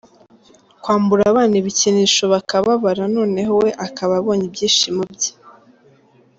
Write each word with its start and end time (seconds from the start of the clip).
Kwambura 0.81 1.23
abana 1.31 1.53
ibikinisho 1.61 2.23
bakababara 2.33 3.03
noneho 3.15 3.51
we 3.61 3.69
akaba 3.85 4.13
abonye 4.19 4.45
ibyishimo 4.49 5.01
bye. 5.13 5.31